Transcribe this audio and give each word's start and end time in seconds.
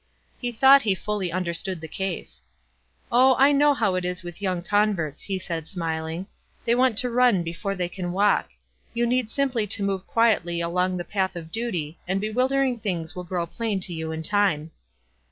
He 0.39 0.51
thought 0.51 0.81
he 0.81 0.95
fully 0.95 1.31
understood 1.31 1.79
the 1.79 1.87
case. 1.87 2.41
{r 3.11 3.21
Oh, 3.21 3.35
I 3.37 3.51
know 3.51 3.75
how 3.75 3.93
it 3.93 4.03
is 4.03 4.23
with 4.23 4.41
young 4.41 4.63
converts," 4.63 5.21
he 5.21 5.37
said, 5.37 5.67
smiling. 5.67 6.25
"They 6.65 6.73
want 6.73 6.97
to 6.97 7.09
run 7.11 7.43
before 7.43 7.75
they 7.75 7.87
can 7.87 8.11
walk. 8.11 8.49
You 8.95 9.05
need 9.05 9.29
simply 9.29 9.67
to 9.67 9.83
move 9.83 10.07
quietly 10.07 10.59
along 10.59 10.93
in 10.93 10.97
the 10.97 11.05
path 11.05 11.35
of 11.35 11.51
duty, 11.51 11.99
and 12.07 12.19
bewilder 12.19 12.63
ing 12.63 12.79
things 12.79 13.15
will 13.15 13.25
grow 13.25 13.45
plain 13.45 13.79
to 13.81 13.93
you 13.93 14.11
in 14.11 14.23
time." 14.23 14.71